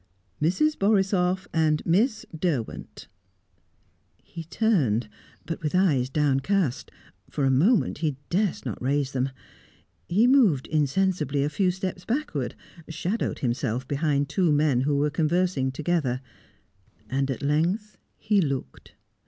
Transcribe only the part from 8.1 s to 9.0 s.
durst not